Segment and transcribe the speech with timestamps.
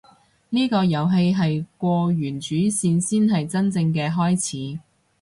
[0.49, 4.35] 呢個遊戲係過完主線先係真正嘅開
[4.75, 4.79] 始